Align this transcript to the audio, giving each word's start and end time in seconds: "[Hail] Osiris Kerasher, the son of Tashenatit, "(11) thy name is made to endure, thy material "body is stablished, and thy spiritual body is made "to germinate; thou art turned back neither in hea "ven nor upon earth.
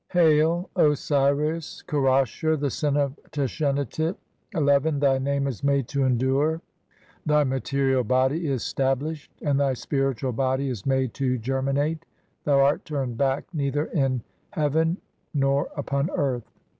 "[Hail] 0.13 0.67
Osiris 0.75 1.83
Kerasher, 1.87 2.59
the 2.59 2.71
son 2.71 2.97
of 2.97 3.19
Tashenatit, 3.31 4.15
"(11) 4.55 4.99
thy 4.99 5.19
name 5.19 5.45
is 5.45 5.63
made 5.63 5.87
to 5.89 6.05
endure, 6.05 6.59
thy 7.23 7.43
material 7.43 8.03
"body 8.03 8.47
is 8.47 8.63
stablished, 8.63 9.29
and 9.43 9.59
thy 9.59 9.75
spiritual 9.75 10.31
body 10.31 10.69
is 10.69 10.87
made 10.87 11.13
"to 11.13 11.37
germinate; 11.37 12.03
thou 12.45 12.61
art 12.61 12.83
turned 12.83 13.19
back 13.19 13.45
neither 13.53 13.85
in 13.85 14.23
hea 14.55 14.69
"ven 14.69 14.97
nor 15.35 15.69
upon 15.77 16.09
earth. 16.15 16.49